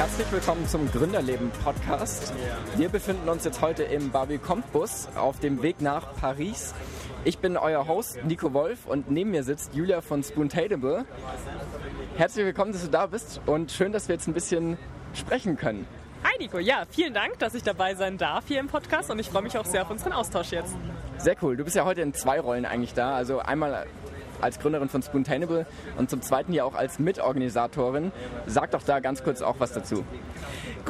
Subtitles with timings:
[0.00, 2.32] Herzlich willkommen zum Gründerleben Podcast.
[2.76, 6.72] Wir befinden uns jetzt heute im Barbie-Comp Bus auf dem Weg nach Paris.
[7.24, 11.04] Ich bin euer Host Nico Wolf und neben mir sitzt Julia von Spoontainable.
[12.16, 14.78] Herzlich willkommen, dass du da bist und schön, dass wir jetzt ein bisschen
[15.12, 15.86] sprechen können.
[16.24, 19.28] Hi Nico, ja, vielen Dank, dass ich dabei sein darf hier im Podcast und ich
[19.28, 20.74] freue mich auch sehr auf unseren Austausch jetzt.
[21.18, 21.58] Sehr cool.
[21.58, 23.14] Du bist ja heute in zwei Rollen eigentlich da.
[23.14, 23.86] Also einmal
[24.40, 28.12] als Gründerin von Spoontainable und zum Zweiten ja auch als Mitorganisatorin.
[28.46, 30.04] Sag doch da ganz kurz auch was dazu.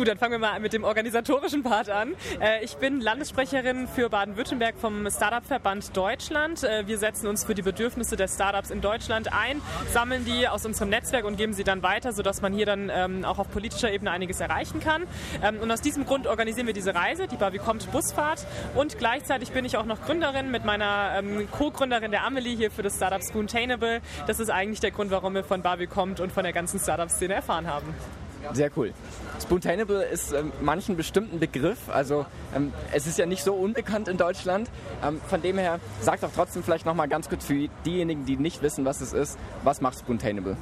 [0.00, 2.14] Gut, dann fangen wir mal mit dem organisatorischen Part an.
[2.40, 6.64] Äh, ich bin Landessprecherin für Baden-Württemberg vom Startup-Verband Deutschland.
[6.64, 9.60] Äh, wir setzen uns für die Bedürfnisse der Startups in Deutschland ein,
[9.92, 13.26] sammeln die aus unserem Netzwerk und geben sie dann weiter, sodass man hier dann ähm,
[13.26, 15.02] auch auf politischer Ebene einiges erreichen kann.
[15.42, 18.46] Ähm, und aus diesem Grund organisieren wir diese Reise, die Barbie kommt Busfahrt.
[18.74, 22.80] Und gleichzeitig bin ich auch noch Gründerin mit meiner ähm, Co-Gründerin der Amelie hier für
[22.80, 24.00] das Startup Spoontainable.
[24.26, 27.34] Das ist eigentlich der Grund, warum wir von Barbie kommt und von der ganzen Startup-Szene
[27.34, 27.94] erfahren haben.
[28.52, 28.92] Sehr cool.
[29.40, 31.88] Spoontainable ist ähm, manchen bestimmten Begriff.
[31.88, 34.68] Also ähm, es ist ja nicht so unbekannt in Deutschland.
[35.04, 38.62] Ähm, von dem her, sag doch trotzdem vielleicht nochmal ganz kurz für diejenigen, die nicht
[38.62, 40.56] wissen, was es ist, was macht Spoontainable?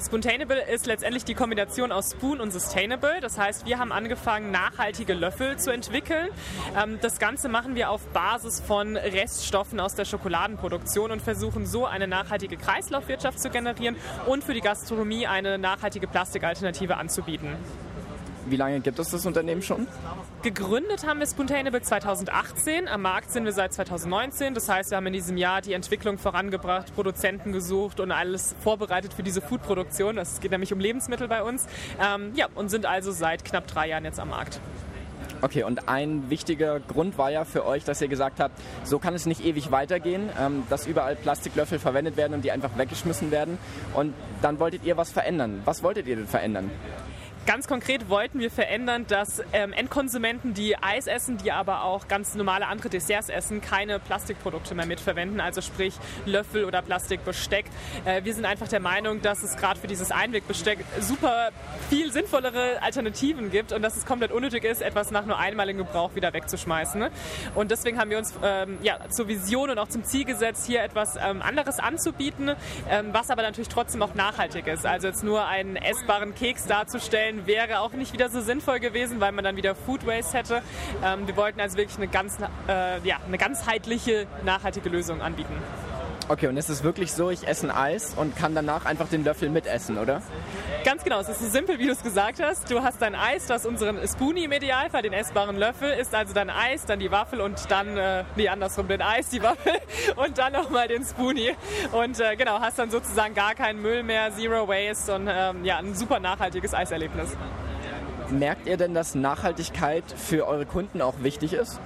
[0.00, 3.20] Spoontainable ist letztendlich die Kombination aus Spoon und Sustainable.
[3.20, 6.28] Das heißt, wir haben angefangen, nachhaltige Löffel zu entwickeln.
[6.76, 11.86] Ähm, das Ganze machen wir auf Basis von Reststoffen aus der Schokoladenproduktion und versuchen so
[11.86, 17.19] eine nachhaltige Kreislaufwirtschaft zu generieren und für die Gastronomie eine nachhaltige Plastikalternative anzubieten.
[18.46, 19.86] Wie lange gibt es das Unternehmen schon?
[20.42, 22.88] Gegründet haben wir Spoontainable 2018.
[22.88, 24.54] Am Markt sind wir seit 2019.
[24.54, 29.12] Das heißt, wir haben in diesem Jahr die Entwicklung vorangebracht, Produzenten gesucht und alles vorbereitet
[29.12, 30.16] für diese Foodproduktion.
[30.18, 31.66] Es geht nämlich um Lebensmittel bei uns.
[32.02, 34.60] Ähm, ja, und sind also seit knapp drei Jahren jetzt am Markt.
[35.42, 39.14] Okay, und ein wichtiger Grund war ja für euch, dass ihr gesagt habt, so kann
[39.14, 43.58] es nicht ewig weitergehen, ähm, dass überall Plastiklöffel verwendet werden und die einfach weggeschmissen werden.
[43.94, 45.62] Und dann wolltet ihr was verändern.
[45.64, 46.70] Was wolltet ihr denn verändern?
[47.50, 52.36] Ganz konkret wollten wir verändern, dass ähm, Endkonsumenten, die Eis essen, die aber auch ganz
[52.36, 55.96] normale andere Desserts essen, keine Plastikprodukte mehr mitverwenden, also sprich
[56.26, 57.64] Löffel oder Plastikbesteck.
[58.04, 61.50] Äh, wir sind einfach der Meinung, dass es gerade für dieses Einwegbesteck super
[61.88, 66.14] viel sinnvollere Alternativen gibt und dass es komplett unnötig ist, etwas nach nur einmaligen Gebrauch
[66.14, 67.00] wieder wegzuschmeißen.
[67.00, 67.10] Ne?
[67.56, 70.84] Und deswegen haben wir uns ähm, ja, zur Vision und auch zum Ziel gesetzt, hier
[70.84, 72.52] etwas ähm, anderes anzubieten,
[72.88, 74.86] ähm, was aber natürlich trotzdem auch nachhaltig ist.
[74.86, 79.32] Also jetzt nur einen essbaren Keks darzustellen, wäre auch nicht wieder so sinnvoll gewesen, weil
[79.32, 80.62] man dann wieder Food Waste hätte.
[81.04, 85.54] Ähm, wir wollten also wirklich eine, ganz, äh, ja, eine ganzheitliche, nachhaltige Lösung anbieten.
[86.30, 89.24] Okay, und ist es wirklich so, ich esse ein Eis und kann danach einfach den
[89.24, 90.22] Löffel mitessen, oder?
[90.84, 92.70] Ganz genau, es ist so simpel, wie du es gesagt hast.
[92.70, 96.32] Du hast dein Eis, du hast unseren Spoonie im Idealfall, den essbaren Löffel, isst also
[96.32, 99.72] dein Eis, dann die Waffel und dann, äh, nee, andersrum, den Eis, die Waffel
[100.24, 101.50] und dann nochmal den Spoonie.
[101.90, 105.78] Und äh, genau, hast dann sozusagen gar keinen Müll mehr, Zero Waste und ähm, ja,
[105.78, 107.36] ein super nachhaltiges Eiserlebnis.
[108.28, 111.80] Merkt ihr denn, dass Nachhaltigkeit für eure Kunden auch wichtig ist?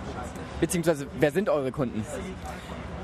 [0.61, 2.05] Beziehungsweise, wer sind eure Kunden?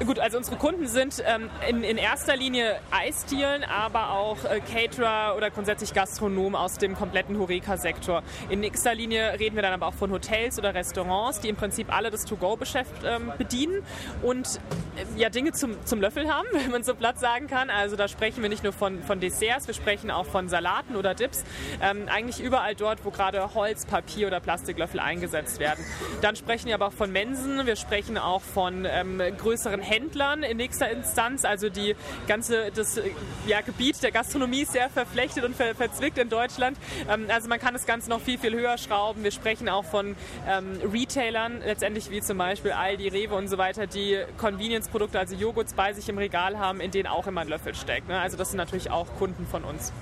[0.07, 5.37] Gut, also unsere Kunden sind ähm, in, in, erster Linie Eisdielen, aber auch äh, Caterer
[5.37, 8.23] oder grundsätzlich Gastronomen aus dem kompletten Horeca-Sektor.
[8.49, 11.95] In nächster Linie reden wir dann aber auch von Hotels oder Restaurants, die im Prinzip
[11.95, 13.83] alle das To-Go-Geschäft ähm, bedienen
[14.23, 14.59] und
[14.97, 17.69] äh, ja, Dinge zum, zum Löffel haben, wenn man so platt sagen kann.
[17.69, 21.15] Also da sprechen wir nicht nur von, von Desserts, wir sprechen auch von Salaten oder
[21.15, 21.45] Dips.
[21.83, 25.85] Ähm, eigentlich überall dort, wo gerade Holz, Papier oder Plastiklöffel eingesetzt werden.
[26.23, 30.57] Dann sprechen wir aber auch von Mensen, wir sprechen auch von ähm, größeren Händlern in
[30.57, 31.45] nächster Instanz.
[31.45, 31.97] Also die
[32.27, 33.01] ganze, das
[33.47, 36.79] ja, Gebiet der Gastronomie ist sehr verflechtet und ver verzwickt in Deutschland.
[37.09, 39.25] Ähm, also man kann das Ganze noch viel, viel höher schrauben.
[39.25, 40.17] Wir sprechen auch von
[40.49, 45.75] ähm, Retailern, letztendlich wie zum Beispiel Aldi, Rewe und so weiter, die Convenience-Produkte, also Joghurts
[45.75, 48.09] bei sich im Regal haben, in denen auch immer ein Löffel steckt.
[48.09, 48.19] Ne?
[48.19, 49.93] Also das sind natürlich auch Kunden von uns.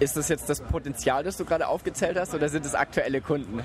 [0.00, 3.64] Ist das jetzt das Potenzial, das du gerade aufgezählt hast, oder sind es aktuelle Kunden?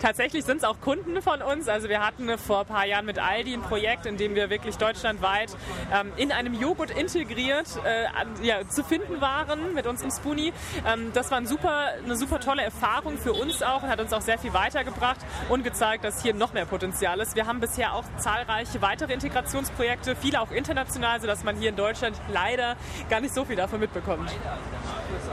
[0.00, 1.68] Tatsächlich sind es auch Kunden von uns.
[1.68, 4.76] Also wir hatten vor ein paar Jahren mit Aldi ein Projekt, in dem wir wirklich
[4.76, 5.54] deutschlandweit
[5.92, 8.06] ähm, in einem Joghurt integriert äh,
[8.42, 10.54] ja, zu finden waren mit unserem Spoonie.
[10.86, 14.14] Ähm, das war ein super, eine super tolle Erfahrung für uns auch und hat uns
[14.14, 15.18] auch sehr viel weitergebracht
[15.50, 17.36] und gezeigt, dass hier noch mehr Potenzial ist.
[17.36, 22.16] Wir haben bisher auch zahlreiche weitere Integrationsprojekte, viele auch international, sodass man hier in Deutschland
[22.32, 22.76] leider
[23.10, 24.30] gar nicht so viel davon mitbekommt.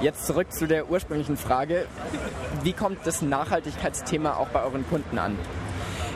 [0.01, 1.85] Jetzt zurück zu der ursprünglichen Frage.
[2.63, 5.37] Wie kommt das Nachhaltigkeitsthema auch bei euren Kunden an?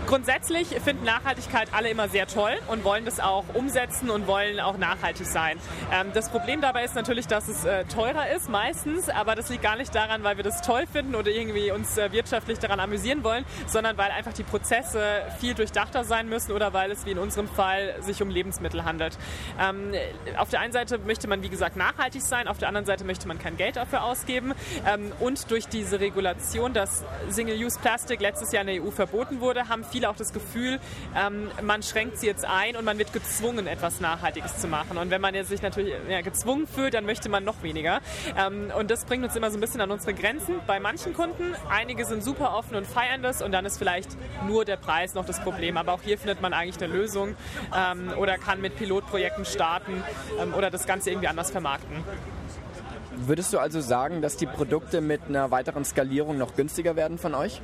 [0.08, 4.78] Grundsätzlich finden Nachhaltigkeit alle immer sehr toll und wollen das auch umsetzen und wollen auch
[4.78, 5.58] nachhaltig sein.
[5.92, 9.64] Ähm, das Problem dabei ist natürlich, dass es äh, teurer ist meistens, aber das liegt
[9.64, 13.22] gar nicht daran, weil wir das toll finden oder irgendwie uns äh, wirtschaftlich daran amüsieren
[13.26, 17.20] wollen, sondern weil einfach die Prozesse viel durchdachter sein müssen oder weil es wie in
[17.20, 19.18] unserem Fall sich um Lebensmittel handelt.
[19.60, 19.92] Ähm,
[20.38, 23.28] auf der einen Seite möchte man, wie gesagt, nachhaltig sein, auf der anderen Seite möchte
[23.28, 24.54] man kein Geld dafür ausgeben
[24.86, 29.84] ähm, und durch diese Regulation, dass Single-Use-Plastik letztes Jahr in der EU verboten wurde, haben
[29.84, 30.80] viele auch das Gefühl,
[31.16, 34.98] ähm, man schränkt sie jetzt ein und man wird gezwungen, etwas Nachhaltiges zu machen.
[34.98, 38.02] Und wenn man sich natürlich ja, gezwungen fühlt, dann möchte man noch weniger.
[38.38, 40.56] Ähm, und das bringt uns immer so ein bisschen an unsere Grenzen.
[40.66, 44.66] Bei manchen Kunden, einige sind super offen und feiern das und dann ist vielleicht nur
[44.66, 45.78] der Preis noch das Problem.
[45.78, 47.36] Aber auch hier findet man eigentlich eine Lösung
[47.76, 50.04] ähm, oder kann mit Pilotprojekten starten
[50.42, 52.04] ähm, oder das Ganze irgendwie anders vermarkten.
[53.20, 57.34] Würdest du also sagen, dass die Produkte mit einer weiteren Skalierung noch günstiger werden von
[57.34, 57.62] euch?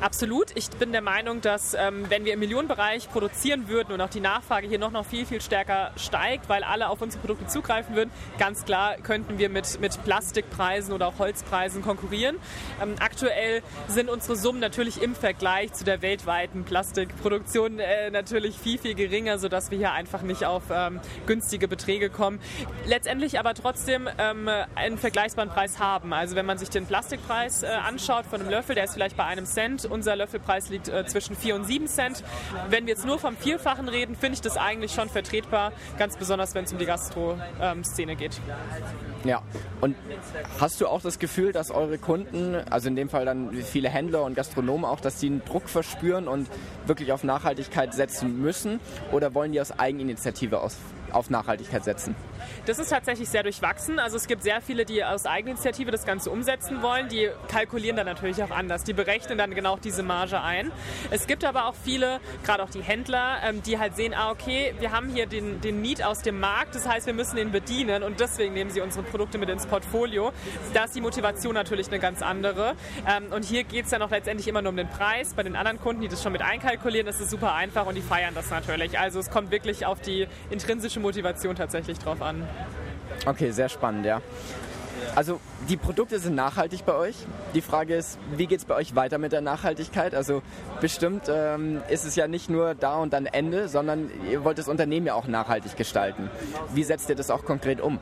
[0.00, 0.48] Absolut.
[0.54, 4.20] Ich bin der Meinung, dass ähm, wenn wir im Millionenbereich produzieren würden und auch die
[4.20, 8.10] Nachfrage hier noch, noch viel, viel stärker steigt, weil alle auf unsere Produkte zugreifen würden,
[8.38, 12.36] ganz klar könnten wir mit, mit Plastikpreisen oder auch Holzpreisen konkurrieren.
[12.82, 18.78] Ähm, aktuell sind unsere Summen natürlich im Vergleich zu der weltweiten Plastikproduktion äh, natürlich viel,
[18.78, 22.40] viel geringer, sodass wir hier einfach nicht auf ähm, günstige Beträge kommen.
[22.86, 26.12] Letztendlich aber trotzdem ähm, einen vergleichbaren Preis haben.
[26.12, 29.24] Also wenn man sich den Plastikpreis äh, anschaut von einem Löffel, der ist vielleicht bei
[29.24, 29.84] einem Cent Cent.
[29.84, 32.24] Unser Löffelpreis liegt äh, zwischen 4 und 7 Cent.
[32.68, 36.54] Wenn wir jetzt nur vom Vierfachen reden, finde ich das eigentlich schon vertretbar, ganz besonders
[36.54, 38.40] wenn es um die Gastro-Szene geht.
[39.24, 39.42] Ja,
[39.80, 39.94] und
[40.58, 44.24] hast du auch das Gefühl, dass eure Kunden, also in dem Fall dann viele Händler
[44.24, 46.48] und Gastronomen auch, dass sie einen Druck verspüren und
[46.86, 48.80] wirklich auf Nachhaltigkeit setzen müssen?
[49.12, 50.76] Oder wollen die aus Eigeninitiative aus,
[51.12, 52.14] auf Nachhaltigkeit setzen?
[52.66, 53.98] Das ist tatsächlich sehr durchwachsen.
[53.98, 57.08] Also es gibt sehr viele, die aus Eigeninitiative das Ganze umsetzen wollen.
[57.08, 58.84] Die kalkulieren dann natürlich auch anders.
[58.84, 60.70] Die berechnen dann genau diese Marge ein.
[61.10, 64.74] Es gibt aber auch viele, gerade auch die Händler, ähm, die halt sehen, ah okay,
[64.78, 66.74] wir haben hier den, den Need aus dem Markt.
[66.74, 70.32] Das heißt, wir müssen den bedienen und deswegen nehmen sie unsere Produkte mit ins Portfolio.
[70.74, 72.74] Da ist die Motivation natürlich eine ganz andere.
[73.08, 75.34] Ähm, und hier geht es dann auch letztendlich immer nur um den Preis.
[75.34, 78.02] Bei den anderen Kunden, die das schon mit einkalkulieren, ist es super einfach und die
[78.02, 78.98] feiern das natürlich.
[78.98, 82.46] Also es kommt wirklich auf die intrinsische Motivation tatsächlich drauf an.
[83.26, 84.20] Okay, sehr spannend, ja.
[85.14, 87.16] Also die Produkte sind nachhaltig bei euch.
[87.54, 90.14] Die Frage ist, wie geht es bei euch weiter mit der Nachhaltigkeit?
[90.14, 90.42] Also
[90.80, 94.68] bestimmt ähm, ist es ja nicht nur da und dann Ende, sondern ihr wollt das
[94.68, 96.30] Unternehmen ja auch nachhaltig gestalten.
[96.72, 97.98] Wie setzt ihr das auch konkret um?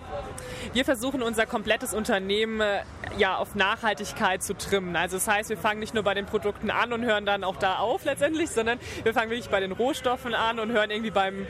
[0.73, 2.81] Wir versuchen unser komplettes Unternehmen äh,
[3.19, 4.94] ja auf Nachhaltigkeit zu trimmen.
[4.94, 7.56] Also das heißt, wir fangen nicht nur bei den Produkten an und hören dann auch
[7.56, 11.47] da auf letztendlich, sondern wir fangen wirklich bei den Rohstoffen an und hören irgendwie beim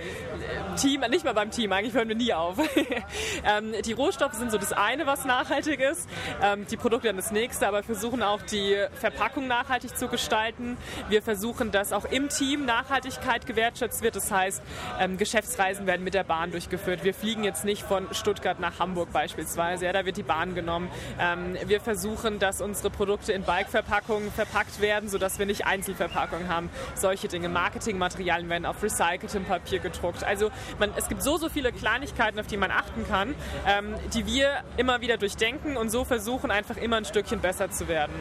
[0.81, 2.57] Team, nicht mal beim Team, eigentlich hören wir nie auf.
[3.45, 6.09] ähm, die Rohstoffe sind so das eine, was nachhaltig ist.
[6.43, 10.79] Ähm, die Produkte dann das nächste, aber versuchen auch die Verpackung nachhaltig zu gestalten.
[11.09, 14.17] Wir versuchen, dass auch im Team Nachhaltigkeit gewertschätzt wird.
[14.17, 14.63] Das heißt,
[14.99, 17.05] ähm, Geschäftsreisen werden mit der Bahn durchgeführt.
[17.05, 19.85] Wir fliegen jetzt nicht von Stuttgart nach Hamburg beispielsweise.
[19.85, 20.91] Ja, da wird die Bahn genommen.
[21.19, 26.71] Ähm, wir versuchen, dass unsere Produkte in Bike-Verpackungen verpackt werden, sodass wir nicht Einzelverpackungen haben.
[26.95, 27.51] Solche Dinge.
[27.51, 30.25] Marketingmaterialien werden auf recyceltem Papier gedruckt.
[30.25, 33.35] Also man, es gibt so, so viele Kleinigkeiten, auf die man achten kann,
[33.67, 37.89] ähm, die wir immer wieder durchdenken und so versuchen, einfach immer ein Stückchen besser zu
[37.89, 38.15] werden.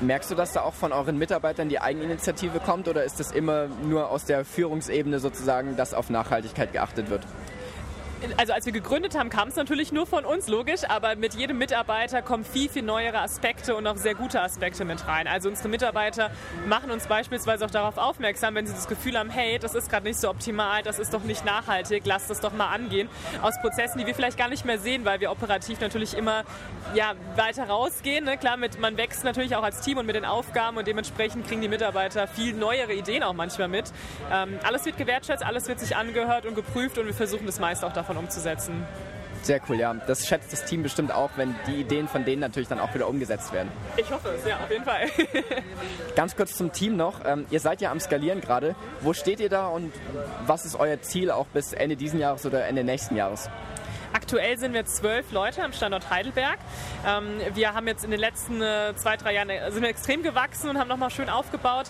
[0.00, 3.66] Merkst du, dass da auch von euren Mitarbeitern die Eigeninitiative kommt oder ist das immer
[3.66, 7.22] nur aus der Führungsebene sozusagen, dass auf Nachhaltigkeit geachtet wird?
[8.36, 11.58] Also als wir gegründet haben, kam es natürlich nur von uns, logisch, aber mit jedem
[11.58, 15.26] Mitarbeiter kommen viel, viel neuere Aspekte und auch sehr gute Aspekte mit rein.
[15.26, 16.30] Also unsere Mitarbeiter
[16.66, 20.06] machen uns beispielsweise auch darauf aufmerksam, wenn sie das Gefühl haben, hey, das ist gerade
[20.06, 23.08] nicht so optimal, das ist doch nicht nachhaltig, lasst das doch mal angehen.
[23.42, 26.44] Aus Prozessen, die wir vielleicht gar nicht mehr sehen, weil wir operativ natürlich immer
[26.94, 28.24] ja, weiter rausgehen.
[28.24, 28.38] Ne?
[28.38, 31.60] Klar, mit, man wächst natürlich auch als Team und mit den Aufgaben und dementsprechend kriegen
[31.60, 33.92] die Mitarbeiter viel neuere Ideen auch manchmal mit.
[34.32, 37.86] Ähm, alles wird gewertschätzt, alles wird sich angehört und geprüft und wir versuchen das meiste
[37.86, 38.86] auch davon davon umzusetzen.
[39.42, 39.94] Sehr cool, ja.
[39.94, 43.06] Das schätzt das Team bestimmt auch, wenn die Ideen von denen natürlich dann auch wieder
[43.06, 43.70] umgesetzt werden.
[43.96, 45.08] Ich hoffe es, ja, auf jeden Fall.
[46.16, 47.24] Ganz kurz zum Team noch.
[47.24, 48.74] Ähm, ihr seid ja am Skalieren gerade.
[49.02, 49.92] Wo steht ihr da und
[50.46, 53.48] was ist euer Ziel auch bis Ende diesen Jahres oder Ende nächsten Jahres?
[54.12, 56.58] Aktuell sind wir zwölf Leute am Standort Heidelberg.
[57.06, 60.22] Ähm, wir haben jetzt in den letzten äh, zwei, drei Jahren äh, sind wir extrem
[60.24, 61.86] gewachsen und haben nochmal schön aufgebaut.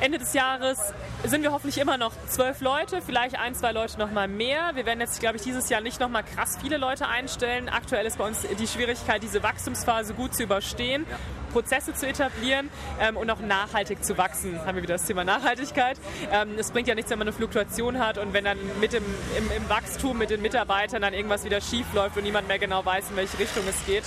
[0.00, 4.12] Ende des Jahres sind wir hoffentlich immer noch zwölf Leute, vielleicht ein, zwei Leute noch
[4.12, 4.70] mal mehr.
[4.74, 7.68] Wir werden jetzt, glaube ich, dieses Jahr nicht noch mal krass viele Leute einstellen.
[7.68, 11.04] Aktuell ist bei uns die Schwierigkeit, diese Wachstumsphase gut zu überstehen,
[11.48, 14.58] Prozesse zu etablieren ähm, und auch nachhaltig zu wachsen.
[14.64, 15.98] Haben wir wieder das Thema Nachhaltigkeit.
[16.32, 19.04] Ähm, es bringt ja nichts, wenn man eine Fluktuation hat und wenn dann mit dem,
[19.36, 22.84] im, im Wachstum mit den Mitarbeitern dann irgendwas wieder schief läuft und niemand mehr genau
[22.84, 24.04] weiß, in welche Richtung es geht.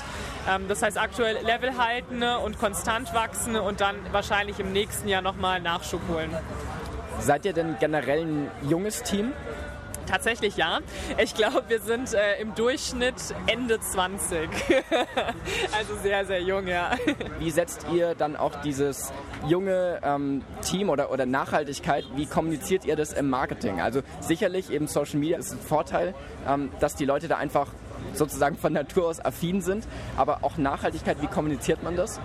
[0.50, 5.08] Ähm, das heißt aktuell Level halten ne, und konstant wachsen und dann wahrscheinlich im nächsten
[5.08, 6.36] Jahr nochmal Nachschub holen.
[7.20, 9.34] Seid ihr denn generell ein junges Team?
[10.12, 10.80] Tatsächlich ja.
[11.24, 13.16] Ich glaube, wir sind äh, im Durchschnitt
[13.48, 14.50] Ende 20.
[15.78, 16.92] also sehr, sehr jung, ja.
[17.40, 19.14] Wie setzt ihr dann auch dieses
[19.48, 23.80] junge ähm, Team oder, oder Nachhaltigkeit, wie kommuniziert ihr das im Marketing?
[23.80, 26.14] Also sicherlich eben Social Media ist ein Vorteil,
[26.46, 27.68] ähm, dass die Leute da einfach
[28.14, 29.88] sozusagen von Natur aus affin sind,
[30.18, 32.20] aber auch Nachhaltigkeit, wie kommuniziert man das?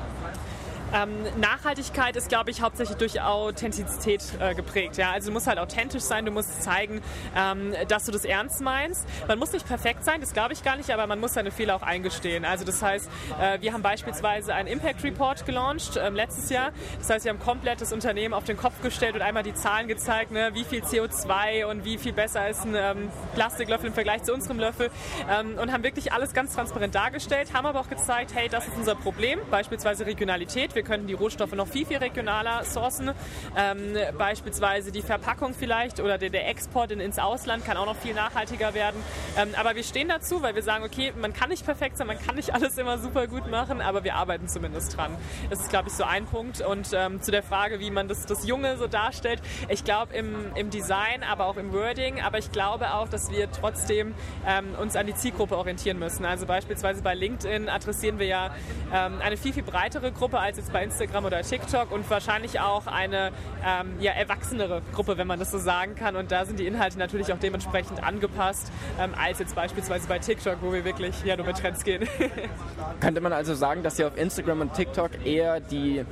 [0.95, 4.97] Ähm, Nachhaltigkeit ist, glaube ich, hauptsächlich durch Authentizität äh, geprägt.
[4.97, 5.13] Ja?
[5.13, 7.03] Also du musst halt authentisch sein, du musst zeigen,
[7.37, 9.07] ähm, dass du das ernst meinst.
[9.27, 11.77] Man muss nicht perfekt sein, das glaube ich gar nicht, aber man muss seine Fehler
[11.77, 12.45] auch eingestehen.
[12.45, 16.71] Also das heißt, äh, wir haben beispielsweise einen Impact Report gelauncht äh, letztes Jahr.
[16.99, 19.89] Das heißt, wir haben komplett das Unternehmen auf den Kopf gestellt und einmal die Zahlen
[19.89, 20.51] gezeigt, ne?
[20.55, 24.61] wie viel CO2 und wie viel besser ist ein ähm, Plastiklöffel im Vergleich zu unserem
[24.61, 24.91] Löffel
[25.29, 28.77] ähm, und haben wirklich alles ganz transparent dargestellt, haben aber auch gezeigt, hey, das ist
[28.77, 33.11] unser Problem, beispielsweise Regionalität wir könnten die Rohstoffe noch viel, viel regionaler sourcen.
[33.57, 37.97] Ähm, beispielsweise die Verpackung vielleicht oder der, der Export in, ins Ausland kann auch noch
[37.97, 39.03] viel nachhaltiger werden.
[39.37, 42.19] Ähm, aber wir stehen dazu, weil wir sagen, okay, man kann nicht perfekt sein, man
[42.21, 45.17] kann nicht alles immer super gut machen, aber wir arbeiten zumindest dran.
[45.51, 46.61] Das ist, glaube ich, so ein Punkt.
[46.61, 50.55] Und ähm, zu der Frage, wie man das, das Junge so darstellt, ich glaube im,
[50.55, 54.15] im Design, aber auch im Wording, aber ich glaube auch, dass wir trotzdem
[54.47, 56.25] ähm, uns an die Zielgruppe orientieren müssen.
[56.25, 58.55] Also beispielsweise bei LinkedIn adressieren wir ja
[58.93, 62.59] ähm, eine viel, viel breitere Gruppe als jetzt jetzt bei Instagram oder TikTok und wahrscheinlich
[62.61, 63.31] auch eine
[63.65, 66.17] ähm, ja, erwachsenere Gruppe, wenn man das so sagen kann.
[66.17, 70.57] Und da sind die Inhalte natürlich auch dementsprechend angepasst, ähm, als jetzt beispielsweise bei TikTok,
[70.61, 72.09] wo wir wirklich ja, nur mit Trends gehen.
[73.01, 76.05] Könnte man also sagen, dass ihr auf Instagram und TikTok eher die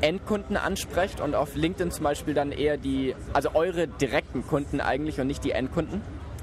[0.00, 5.20] Endkunden ansprecht und auf LinkedIn zum Beispiel dann eher die, also eure direkten Kunden eigentlich
[5.20, 6.00] und nicht die Endkunden?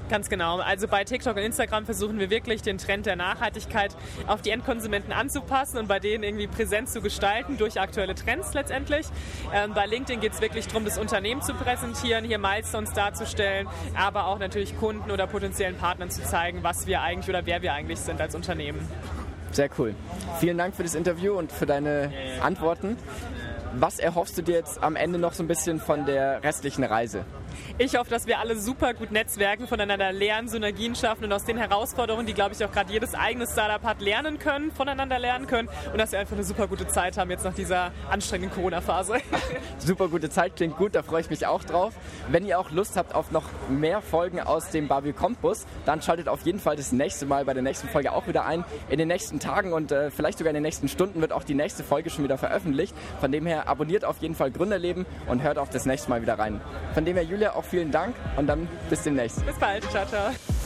[0.08, 0.58] Ganz genau.
[0.58, 3.94] Also bei TikTok und Instagram versuchen wir wirklich den Trend der Nachhaltigkeit
[4.26, 9.06] auf die Endkonsumenten anzupassen und bei denen irgendwie präsent zu gestalten durch aktuelle Trends letztendlich.
[9.52, 14.26] Ähm, bei LinkedIn geht es wirklich darum, das Unternehmen zu präsentieren, hier Milestones darzustellen, aber
[14.26, 17.98] auch natürlich Kunden oder potenziellen Partnern zu zeigen, was wir eigentlich oder wer wir eigentlich
[17.98, 18.80] sind als Unternehmen.
[19.50, 19.94] Sehr cool.
[20.40, 22.12] Vielen Dank für das Interview und für deine
[22.42, 22.96] Antworten.
[23.74, 27.24] Was erhoffst du dir jetzt am Ende noch so ein bisschen von der restlichen Reise?
[27.78, 31.56] Ich hoffe, dass wir alle super gut netzwerken, voneinander lernen, Synergien schaffen und aus den
[31.56, 35.68] Herausforderungen, die, glaube ich, auch gerade jedes eigene Startup hat, lernen können, voneinander lernen können
[35.92, 39.18] und dass wir einfach eine super gute Zeit haben jetzt nach dieser anstrengenden Corona-Phase.
[39.78, 41.94] super gute Zeit, klingt gut, da freue ich mich auch drauf.
[42.30, 46.28] Wenn ihr auch Lust habt auf noch mehr Folgen aus dem Barbie Campus, dann schaltet
[46.28, 48.64] auf jeden Fall das nächste Mal bei der nächsten Folge auch wieder ein.
[48.88, 51.54] In den nächsten Tagen und äh, vielleicht sogar in den nächsten Stunden wird auch die
[51.54, 52.94] nächste Folge schon wieder veröffentlicht.
[53.20, 56.38] Von dem her abonniert auf jeden Fall Gründerleben und hört auch das nächste Mal wieder
[56.38, 56.60] rein.
[56.94, 59.44] Von dem her, Julia, auch vielen Dank und dann bis demnächst.
[59.46, 59.84] Bis bald.
[59.90, 60.57] Ciao, ciao.